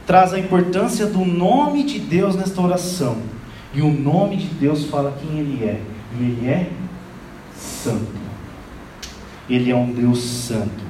[0.06, 3.18] traz a importância do nome de Deus nesta oração.
[3.74, 5.82] E o nome de Deus fala quem Ele é.
[6.18, 6.70] E Ele é
[7.56, 8.18] santo.
[9.50, 10.86] Ele é um Deus santo.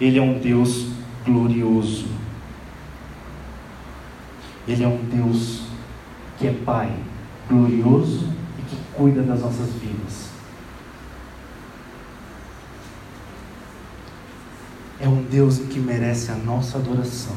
[0.00, 0.86] Ele é um Deus
[1.24, 2.06] glorioso.
[4.68, 5.62] Ele é um Deus
[6.38, 6.92] que é Pai,
[7.48, 10.25] glorioso e que cuida das nossas vidas.
[15.00, 17.36] É um Deus que merece a nossa adoração.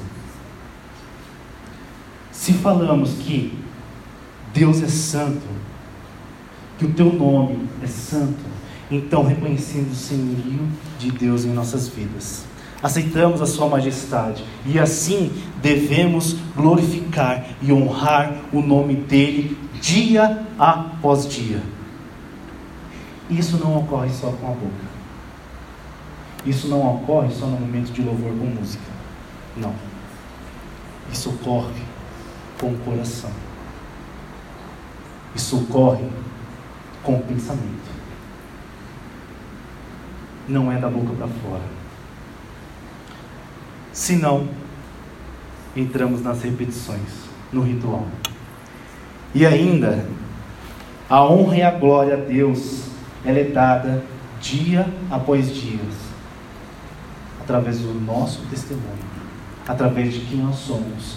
[2.32, 3.58] Se falamos que
[4.54, 5.46] Deus é santo,
[6.78, 8.40] que o teu nome é santo,
[8.90, 10.68] então reconhecendo o senhorio
[10.98, 12.46] de Deus em nossas vidas.
[12.82, 21.28] Aceitamos a Sua majestade e assim devemos glorificar e honrar o nome dEle dia após
[21.28, 21.62] dia.
[23.30, 24.99] Isso não ocorre só com a boca.
[26.50, 28.92] Isso não ocorre só no momento de louvor com música.
[29.56, 29.72] Não.
[31.12, 31.80] Isso ocorre
[32.60, 33.30] com o coração.
[35.36, 36.06] Isso ocorre
[37.04, 37.92] com o pensamento.
[40.48, 41.62] Não é da boca para fora.
[43.94, 44.48] Senão,
[45.76, 48.08] entramos nas repetições, no ritual.
[49.36, 50.04] E ainda,
[51.08, 52.86] a honra e a glória a Deus,
[53.24, 54.04] ela é dada
[54.42, 55.78] dia após dia,
[57.50, 58.86] através do nosso testemunho,
[59.68, 61.16] através de quem nós somos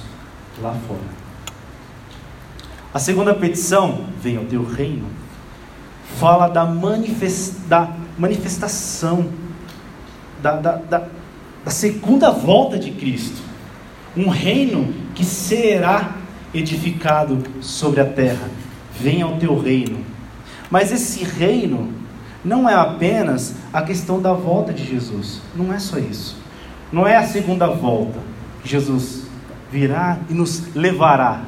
[0.62, 1.22] lá fora.
[2.94, 5.04] A segunda petição, venha o teu reino,
[6.18, 9.28] fala da, manifest, da manifestação,
[10.42, 11.02] da, da, da,
[11.64, 13.42] da segunda volta de Cristo.
[14.16, 16.16] Um reino que será
[16.54, 18.48] edificado sobre a terra.
[18.98, 19.98] Venha o teu reino.
[20.70, 21.92] Mas esse reino
[22.44, 25.40] não é apenas a questão da volta de Jesus.
[25.54, 26.36] Não é só isso.
[26.92, 28.18] Não é a segunda volta.
[28.64, 29.22] Jesus
[29.70, 31.42] virá e nos levará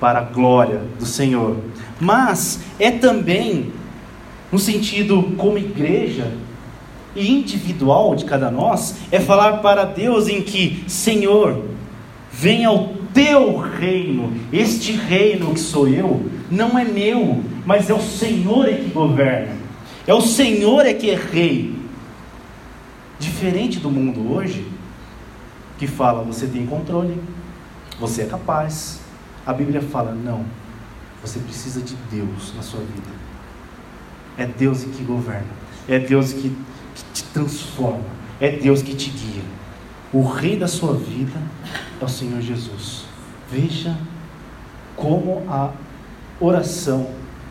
[0.00, 1.56] para a glória do Senhor.
[2.00, 3.72] Mas é também,
[4.52, 6.32] no sentido como igreja
[7.14, 11.64] e individual de cada nós, é falar para Deus em que, Senhor,
[12.30, 14.32] venha o teu reino.
[14.52, 19.56] Este reino que sou eu, não é meu, mas é o Senhor é que governa.
[20.06, 21.76] É o Senhor é que é rei.
[23.18, 24.66] Diferente do mundo hoje,
[25.78, 27.20] que fala você tem controle,
[27.98, 29.00] você é capaz,
[29.44, 30.44] a Bíblia fala: não,
[31.22, 33.16] você precisa de Deus na sua vida.
[34.38, 35.46] É Deus que governa,
[35.88, 36.50] é Deus que,
[36.94, 38.04] que te transforma,
[38.38, 39.42] é Deus que te guia.
[40.12, 41.40] O rei da sua vida
[42.00, 43.04] é o Senhor Jesus.
[43.50, 43.96] Veja
[44.94, 45.72] como a
[46.40, 47.08] oração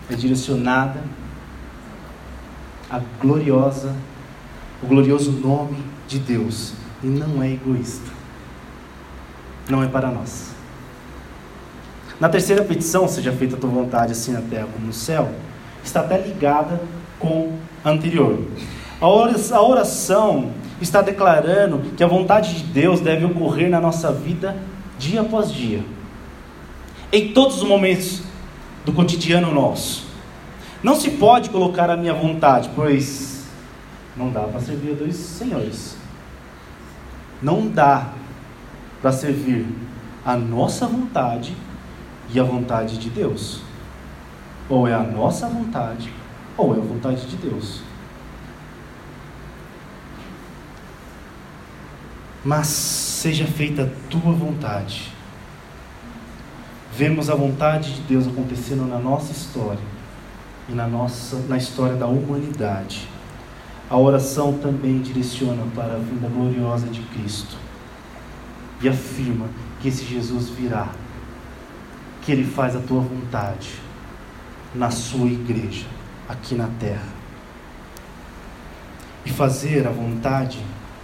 [0.10, 1.02] é direcionada
[2.90, 3.96] à gloriosa,
[4.82, 8.12] o glorioso nome de Deus e não é egoísta.
[9.68, 10.54] Não é para nós.
[12.20, 15.30] Na terceira petição, seja feita a tua vontade, assim na terra como no céu,
[15.84, 16.80] está até ligada
[17.20, 18.46] com a anterior.
[19.02, 19.08] A
[19.62, 24.56] oração está declarando que a vontade de Deus deve ocorrer na nossa vida
[24.98, 25.84] dia após dia,
[27.12, 28.22] em todos os momentos
[28.86, 30.06] do cotidiano nosso.
[30.84, 33.48] Não se pode colocar a minha vontade, pois
[34.16, 35.98] não dá para servir a dois senhores.
[37.42, 38.14] Não dá
[39.02, 39.66] para servir
[40.24, 41.56] a nossa vontade
[42.32, 43.62] e a vontade de Deus.
[44.70, 46.12] Ou é a nossa vontade,
[46.56, 47.82] ou é a vontade de Deus.
[52.44, 55.15] Mas seja feita a tua vontade.
[56.98, 59.84] Vemos a vontade de Deus acontecendo na nossa história
[60.70, 63.06] e na nossa na história da humanidade.
[63.90, 67.58] A oração também direciona para a vinda gloriosa de Cristo
[68.82, 69.48] e afirma
[69.82, 70.88] que esse Jesus virá
[72.22, 73.74] que Ele faz a tua vontade
[74.74, 75.88] na sua igreja,
[76.30, 77.14] aqui na terra.
[79.26, 80.60] E fazer a vontade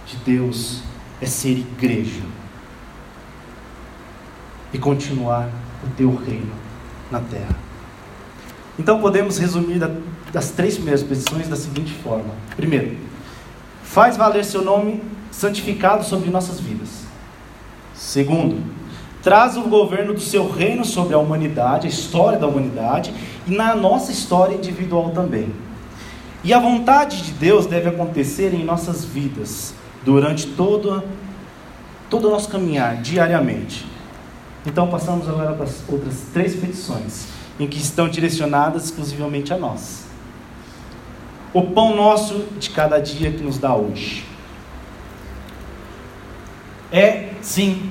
[0.06, 0.82] de Deus
[1.20, 2.22] é ser igreja
[4.72, 5.50] e continuar
[5.84, 6.52] o teu reino
[7.10, 7.56] na terra.
[8.78, 9.80] Então podemos resumir
[10.32, 12.96] das três primeiras petições da seguinte forma: primeiro,
[13.82, 17.02] faz valer seu nome santificado sobre nossas vidas.
[17.94, 18.62] Segundo,
[19.22, 23.12] traz o governo do seu reino sobre a humanidade, a história da humanidade
[23.46, 25.52] e na nossa história individual também.
[26.42, 31.04] E a vontade de Deus deve acontecer em nossas vidas durante todo,
[32.10, 33.91] todo o nosso caminhar diariamente.
[34.64, 37.26] Então passamos agora para as outras três petições,
[37.58, 40.06] em que estão direcionadas exclusivamente a nós.
[41.52, 44.24] O pão nosso de cada dia que nos dá hoje.
[46.90, 47.90] É, sim,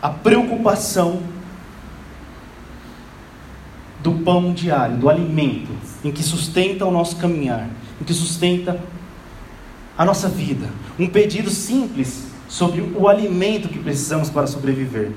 [0.00, 1.22] a preocupação
[4.00, 5.70] do pão diário, do alimento,
[6.04, 7.68] em que sustenta o nosso caminhar,
[8.00, 8.80] em que sustenta
[9.96, 10.68] a nossa vida.
[10.98, 15.10] Um pedido simples sobre o alimento que precisamos para sobreviver.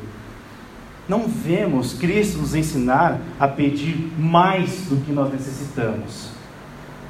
[1.05, 6.29] Não vemos Cristo nos ensinar a pedir mais do que nós necessitamos.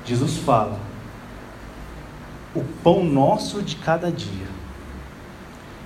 [0.03, 0.79] Jesus fala:
[2.55, 4.47] o pão nosso de cada dia.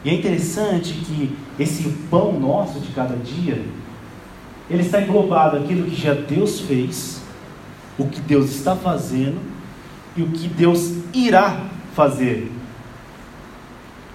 [0.06, 3.62] E é interessante que esse pão nosso de cada dia,
[4.70, 7.22] ele está englobado aquilo que já Deus fez,
[7.98, 9.42] o que Deus está fazendo
[10.16, 12.50] e o que Deus irá fazer.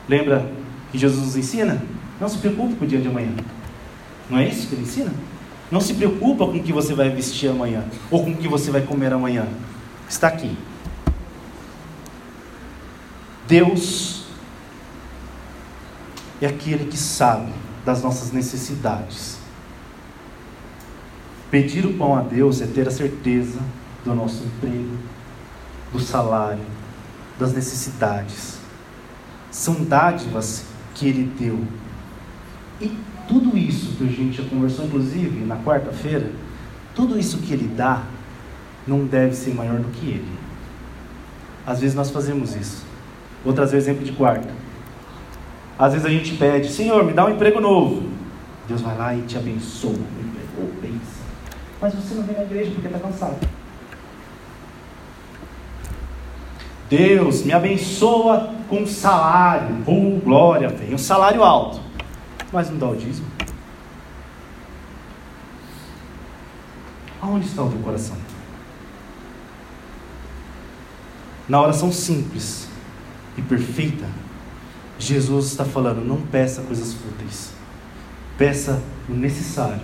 [0.09, 0.51] Lembra
[0.91, 1.83] que Jesus nos ensina?
[2.21, 3.33] Não se preocupe com o dia de amanhã.
[4.29, 5.13] Não é isso que ele ensina?
[5.71, 8.71] Não se preocupa com o que você vai vestir amanhã ou com o que você
[8.71, 9.47] vai comer amanhã.
[10.09, 10.57] Está aqui.
[13.47, 14.25] Deus
[16.41, 17.53] é aquele que sabe
[17.85, 19.39] das nossas necessidades.
[21.51, 23.61] Pedir o pão a Deus é ter a certeza
[24.05, 24.99] do nosso emprego,
[25.93, 26.65] do salário,
[27.39, 28.54] das necessidades.
[29.55, 30.65] São dádivas
[30.97, 31.61] que Ele deu.
[32.81, 32.91] E
[33.29, 36.29] tudo isso que a gente já conversou, inclusive, na quarta-feira,
[36.93, 38.03] tudo isso que Ele dá
[38.85, 40.33] não deve ser maior do que Ele.
[41.65, 42.85] Às vezes nós fazemos isso.
[43.45, 44.53] Outras vezes, exemplo de quarta.
[45.79, 48.09] Às vezes a gente pede, Senhor, me dá um emprego novo.
[48.67, 49.95] Deus vai lá e te abençoa.
[51.81, 53.37] Mas você não vem na igreja porque está cansado.
[56.91, 59.83] Deus me abençoa com salário.
[59.87, 61.81] Oh, glória, vem um salário alto.
[62.53, 63.27] Mas não dá o dízimo.
[67.21, 68.17] Aonde está o teu coração?
[71.49, 72.69] Na oração simples
[73.37, 74.07] e perfeita,
[74.99, 77.51] Jesus está falando: não peça coisas fúteis,
[78.39, 79.83] peça o necessário,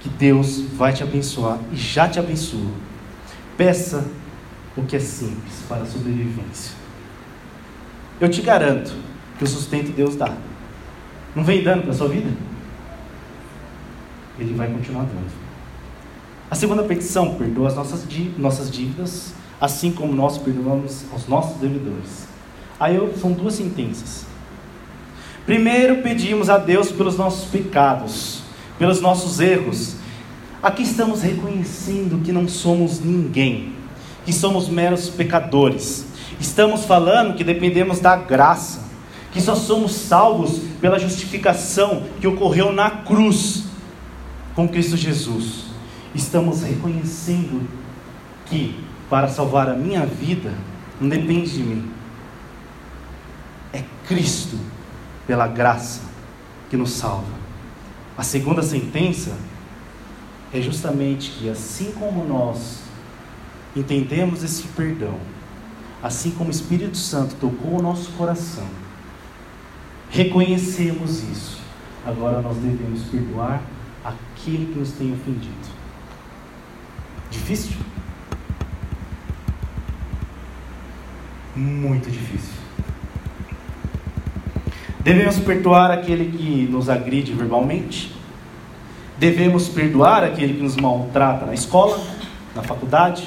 [0.00, 2.70] que Deus vai te abençoar e já te abençoa.
[3.56, 4.04] Peça
[4.76, 6.83] o que é simples para a sobrevivência.
[8.20, 8.92] Eu te garanto
[9.38, 10.32] que o sustento Deus dá.
[11.34, 12.30] Não vem dando para a sua vida?
[14.38, 15.44] Ele vai continuar dando.
[16.50, 18.06] A segunda petição, perdoa as nossas,
[18.38, 22.28] nossas dívidas, assim como nós perdoamos aos nossos devedores.
[22.78, 24.26] Aí eu, são duas sentenças.
[25.46, 28.42] Primeiro, pedimos a Deus pelos nossos pecados,
[28.78, 29.96] pelos nossos erros.
[30.62, 33.72] Aqui estamos reconhecendo que não somos ninguém,
[34.24, 36.06] que somos meros pecadores.
[36.40, 38.84] Estamos falando que dependemos da graça,
[39.32, 43.64] que só somos salvos pela justificação que ocorreu na cruz
[44.54, 45.64] com Cristo Jesus.
[46.14, 47.68] Estamos reconhecendo
[48.46, 48.78] que
[49.10, 50.52] para salvar a minha vida
[51.00, 51.90] não depende de mim,
[53.72, 54.56] é Cristo,
[55.26, 56.02] pela graça,
[56.70, 57.32] que nos salva.
[58.16, 59.32] A segunda sentença
[60.52, 62.80] é justamente que, assim como nós
[63.74, 65.18] entendemos esse perdão,
[66.04, 68.66] assim como o Espírito Santo tocou o nosso coração,
[70.10, 71.62] reconhecemos isso,
[72.04, 73.62] agora nós devemos perdoar
[74.04, 75.74] aquele que nos tem ofendido.
[77.30, 77.78] Difícil?
[81.56, 82.52] Muito difícil.
[85.00, 88.14] Devemos perdoar aquele que nos agride verbalmente.
[89.18, 91.98] Devemos perdoar aquele que nos maltrata na escola,
[92.54, 93.26] na faculdade.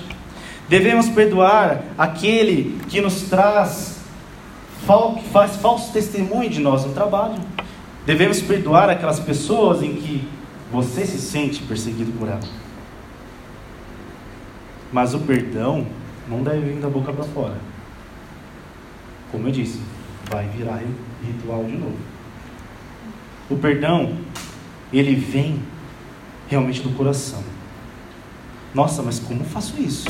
[0.69, 4.01] Devemos perdoar aquele que nos traz,
[5.15, 7.41] que faz falso testemunho de nós no trabalho.
[8.06, 10.27] Devemos perdoar aquelas pessoas em que
[10.71, 12.39] você se sente perseguido por ela.
[14.91, 15.86] Mas o perdão
[16.28, 17.55] não deve vir da boca para fora.
[19.32, 19.82] Como eu disse,
[20.30, 20.82] vai virar
[21.26, 21.97] ritual de novo.
[23.49, 24.18] O perdão,
[24.91, 25.61] ele vem
[26.49, 27.43] realmente do coração.
[28.74, 30.07] Nossa, mas como faço isso?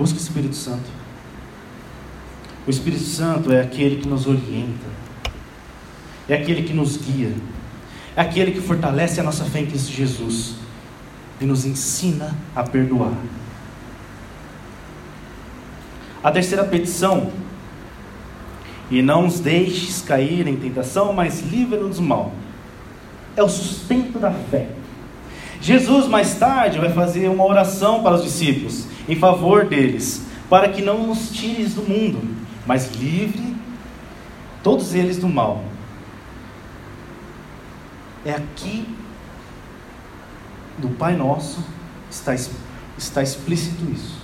[0.00, 0.88] Busque o Espírito Santo.
[2.66, 4.86] O Espírito Santo é aquele que nos orienta,
[6.26, 7.34] é aquele que nos guia,
[8.16, 10.54] é aquele que fortalece a nossa fé em Cristo Jesus
[11.38, 13.12] e nos ensina a perdoar.
[16.24, 17.30] A terceira petição
[18.90, 22.32] e não os deixes cair em tentação, mas livra-nos do mal.
[23.36, 24.70] É o sustento da fé.
[25.60, 30.80] Jesus, mais tarde, vai fazer uma oração para os discípulos, em favor deles, para que
[30.80, 32.20] não nos tires do mundo,
[32.64, 33.56] mas livre
[34.62, 35.64] todos eles do mal.
[38.24, 38.86] É aqui
[40.78, 41.64] do Pai Nosso
[42.08, 42.36] está,
[42.96, 44.20] está explícito isso.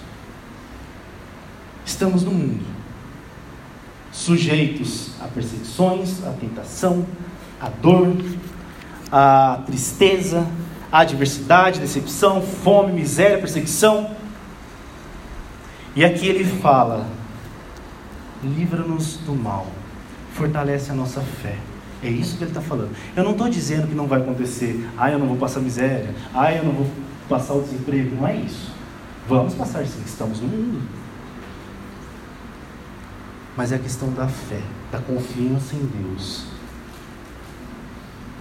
[1.85, 2.65] Estamos no mundo,
[4.13, 7.05] sujeitos a perseguições, a tentação,
[7.61, 8.17] a dor,
[9.11, 10.47] a tristeza,
[10.93, 14.15] a adversidade, decepção, fome, miséria, perseguição.
[15.97, 17.07] E aqui ele fala:
[18.45, 19.67] livra-nos do mal,
[20.35, 21.57] fortalece a nossa fé.
[22.03, 22.95] É isso que ele está falando.
[23.17, 24.87] Eu não estou dizendo que não vai acontecer.
[24.99, 26.15] Ah, eu não vou passar miséria.
[26.35, 26.87] Ah, eu não vou
[27.29, 28.15] passar o desemprego.
[28.17, 28.71] Não é isso.
[29.27, 30.83] Vamos passar sim, estamos no mundo.
[33.57, 34.61] Mas é a questão da fé,
[34.93, 36.45] da confiança em Deus.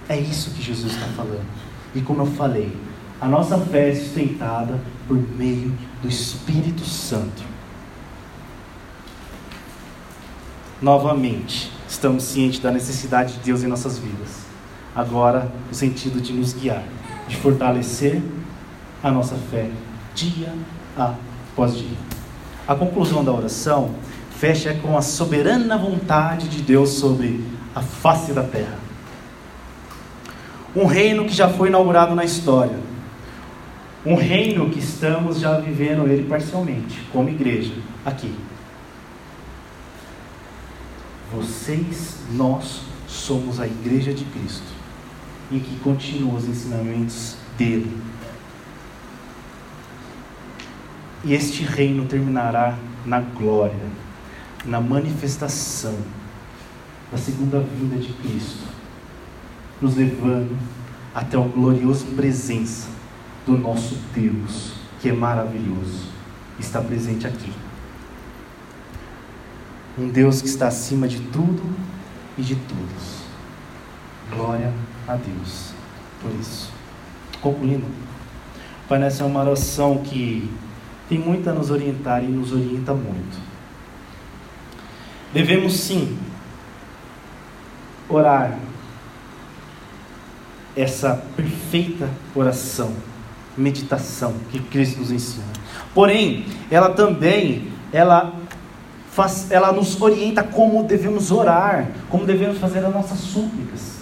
[0.08, 1.46] É isso que Jesus está falando.
[1.94, 2.76] E como eu falei,
[3.18, 4.78] a nossa fé é sustentada
[5.08, 5.72] por meio
[6.02, 7.42] do Espírito Santo.
[10.80, 14.44] Novamente, estamos cientes da necessidade de Deus em nossas vidas.
[14.94, 16.84] Agora, no sentido de nos guiar,
[17.28, 18.22] de fortalecer
[19.02, 19.70] a nossa fé
[20.14, 20.52] dia
[20.96, 21.96] após dia.
[22.66, 23.94] A conclusão da oração
[24.30, 27.44] fecha com a soberana vontade de Deus sobre
[27.74, 28.78] a face da terra.
[30.74, 32.85] Um reino que já foi inaugurado na história.
[34.06, 38.32] Um reino que estamos já vivendo ele parcialmente, como igreja, aqui.
[41.34, 44.68] Vocês, nós, somos a igreja de Cristo,
[45.50, 48.00] em que continuam os ensinamentos dele.
[51.24, 53.90] E este reino terminará na glória,
[54.64, 55.98] na manifestação
[57.10, 58.68] da segunda vinda de Cristo,
[59.82, 60.56] nos levando
[61.12, 62.95] até a gloriosa presença
[63.46, 66.08] do nosso Deus, que é maravilhoso,
[66.58, 67.52] está presente aqui.
[69.96, 71.62] Um Deus que está acima de tudo
[72.36, 73.22] e de todos.
[74.34, 74.72] Glória
[75.06, 75.72] a Deus
[76.20, 76.70] por isso.
[77.40, 77.86] Concluindo,
[78.88, 80.50] Pai, essa é uma oração que
[81.08, 83.38] tem muito a nos orientar e nos orienta muito.
[85.32, 86.18] Devemos sim
[88.08, 88.58] orar
[90.76, 92.94] essa perfeita oração,
[93.56, 95.44] meditação que Cristo nos ensina.
[95.94, 98.34] Porém, ela também, ela
[99.10, 103.96] faz, ela nos orienta como devemos orar, como devemos fazer as nossas súplicas.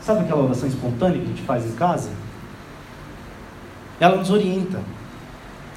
[0.00, 2.10] Sabe aquela oração espontânea que a gente faz em casa?
[3.98, 4.80] Ela nos orienta.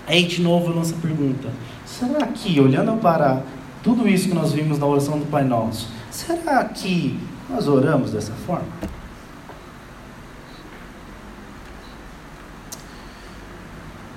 [0.05, 1.49] Aí de novo a pergunta:
[1.86, 3.43] será que, olhando para
[3.82, 7.18] tudo isso que nós vimos na oração do Pai Nosso, será que
[7.49, 8.68] nós oramos dessa forma?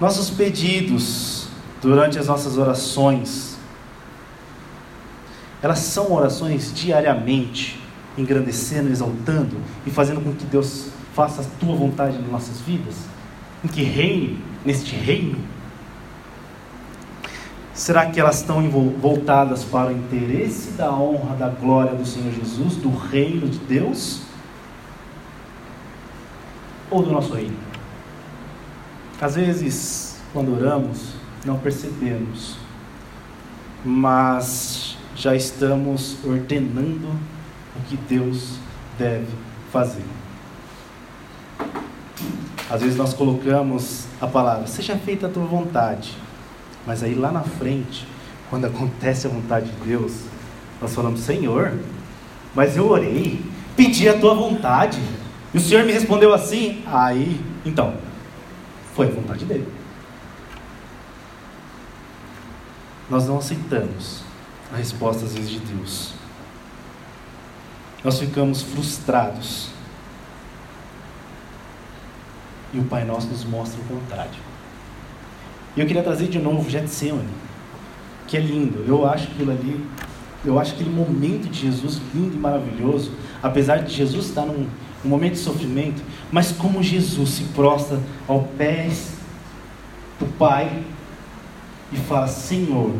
[0.00, 1.48] Nossos pedidos
[1.82, 3.58] durante as nossas orações,
[5.62, 7.78] elas são orações diariamente,
[8.16, 12.94] engrandecendo, exaltando e fazendo com que Deus faça a tua vontade nas nossas vidas,
[13.62, 15.38] em que reine neste reino.
[17.74, 22.76] Será que elas estão voltadas para o interesse da honra, da glória do Senhor Jesus,
[22.76, 24.22] do reino de Deus?
[26.90, 27.69] Ou do nosso reino?
[29.20, 31.12] Às vezes, quando oramos,
[31.44, 32.56] não percebemos,
[33.84, 37.08] mas já estamos ordenando
[37.76, 38.54] o que Deus
[38.98, 39.26] deve
[39.70, 40.04] fazer.
[42.70, 46.16] Às vezes nós colocamos a palavra, seja feita a tua vontade,
[46.86, 48.08] mas aí lá na frente,
[48.48, 50.14] quando acontece a vontade de Deus,
[50.80, 51.74] nós falamos, Senhor,
[52.54, 53.44] mas eu orei,
[53.76, 54.98] pedi a tua vontade,
[55.52, 57.92] e o Senhor me respondeu assim, aí, então,
[59.00, 59.66] foi vontade dele.
[63.08, 64.20] Nós não aceitamos
[64.70, 66.12] a resposta às vezes de Deus.
[68.04, 69.70] Nós ficamos frustrados.
[72.74, 74.38] E o Pai Nosso nos mostra o contrário.
[75.74, 77.26] E eu queria trazer de novo Getsemane,
[78.28, 78.84] que é lindo.
[78.86, 79.82] Eu acho aquilo ali,
[80.44, 84.68] eu acho aquele momento de Jesus lindo e maravilhoso, apesar de Jesus estar num
[85.04, 89.14] um momento de sofrimento, mas como Jesus se prostra ao pés
[90.18, 90.84] do Pai
[91.92, 92.94] e fala: Senhor,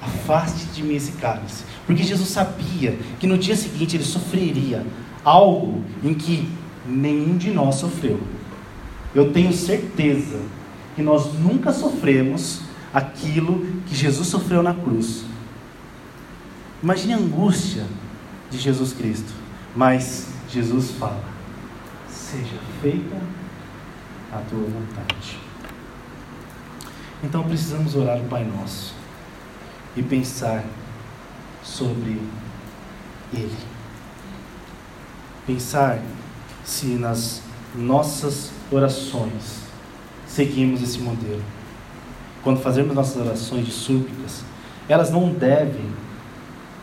[0.00, 1.64] afaste de mim esse cálice.
[1.86, 4.86] Porque Jesus sabia que no dia seguinte ele sofreria
[5.24, 6.48] algo em que
[6.86, 8.20] nenhum de nós sofreu.
[9.14, 10.40] Eu tenho certeza
[10.96, 15.24] que nós nunca sofremos aquilo que Jesus sofreu na cruz.
[16.82, 17.84] Imagine a angústia
[18.50, 19.32] de Jesus Cristo.
[19.74, 21.24] Mas Jesus fala:
[22.08, 23.16] seja feita
[24.30, 25.38] a tua vontade.
[27.24, 28.94] Então precisamos orar o Pai Nosso
[29.96, 30.64] e pensar
[31.62, 32.20] sobre
[33.32, 33.56] Ele.
[35.46, 36.00] Pensar
[36.64, 37.42] se nas
[37.74, 39.62] nossas orações
[40.26, 41.42] seguimos esse modelo.
[42.42, 44.44] Quando fazemos nossas orações de súplicas,
[44.88, 45.90] elas não devem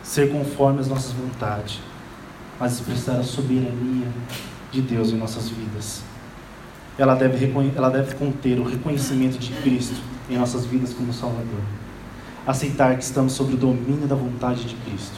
[0.01, 1.81] ser conforme as nossas vontades,
[2.59, 4.07] mas expressar a soberania
[4.71, 6.03] de Deus em nossas vidas.
[6.97, 9.95] Ela deve, ela deve conter o reconhecimento de Cristo
[10.29, 11.61] em nossas vidas como Salvador.
[12.45, 15.15] Aceitar que estamos sob o domínio da vontade de Cristo.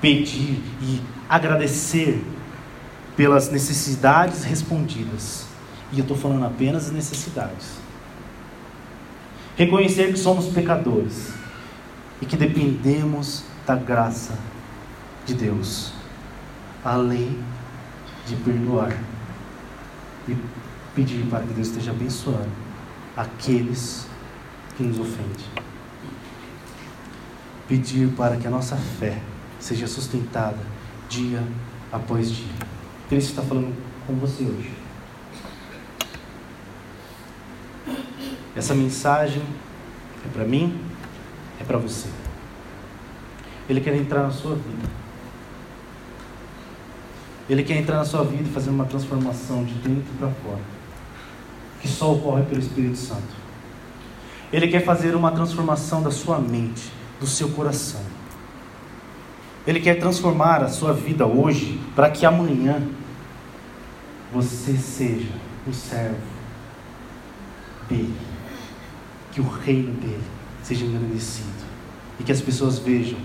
[0.00, 2.24] Pedir e agradecer
[3.16, 5.46] pelas necessidades respondidas.
[5.92, 7.76] E eu estou falando apenas de necessidades.
[9.56, 11.32] Reconhecer que somos pecadores
[12.20, 14.36] e que dependemos da graça
[15.26, 15.92] de Deus,
[16.84, 17.38] além
[18.26, 18.96] de perdoar
[20.28, 20.36] e
[20.94, 22.50] pedir para que Deus esteja abençoando
[23.16, 24.06] aqueles
[24.76, 25.46] que nos ofendem.
[27.68, 29.20] Pedir para que a nossa fé
[29.58, 30.58] seja sustentada
[31.08, 31.42] dia
[31.92, 32.52] após dia.
[33.08, 33.74] Cristo está falando
[34.06, 34.72] com você hoje.
[38.54, 39.42] Essa mensagem
[40.24, 40.78] é para mim,
[41.60, 42.08] é para você.
[43.68, 45.01] Ele quer entrar na sua vida.
[47.48, 50.60] Ele quer entrar na sua vida e fazer uma transformação de dentro para fora,
[51.80, 53.42] que só ocorre pelo Espírito Santo.
[54.52, 58.02] Ele quer fazer uma transformação da sua mente, do seu coração.
[59.66, 62.82] Ele quer transformar a sua vida hoje para que amanhã
[64.32, 65.32] você seja
[65.66, 66.16] um servo
[67.88, 68.16] dele,
[69.30, 70.24] que o reino dele
[70.62, 71.48] seja engrandecido
[72.18, 73.18] e que as pessoas vejam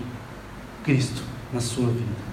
[0.84, 2.27] Cristo na sua vida.